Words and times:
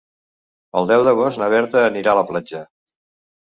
El 0.81 0.89
deu 0.91 1.03
d'agost 1.09 1.43
na 1.43 1.51
Berta 1.55 1.85
anirà 1.91 2.17
a 2.17 2.21
la 2.23 2.27
platja. 2.33 2.65